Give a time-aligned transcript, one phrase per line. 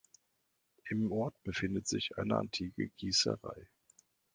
[0.89, 3.67] Im Ort befindet sich eine antike Gießerei.